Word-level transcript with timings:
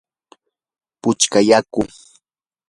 puchka 1.01 1.39
yaku. 1.49 1.81